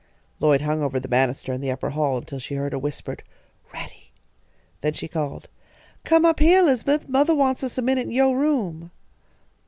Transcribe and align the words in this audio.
Lloyd 0.39 0.61
hung 0.61 0.81
over 0.81 0.99
the 0.99 1.07
banister 1.07 1.53
in 1.53 1.61
the 1.61 1.69
upper 1.69 1.91
hall 1.91 2.17
until 2.17 2.39
she 2.39 2.55
heard 2.55 2.73
a 2.73 2.79
whispered 2.79 3.21
"Ready;" 3.71 4.11
then 4.81 4.93
she 4.93 5.07
called: 5.07 5.47
"Come 6.05 6.25
up 6.25 6.39
heah, 6.39 6.61
Elizabeth, 6.61 7.07
mothah 7.07 7.35
wants 7.35 7.63
us 7.63 7.77
a 7.77 7.83
minute 7.83 8.05
in 8.07 8.11
yo' 8.11 8.31
room." 8.33 8.89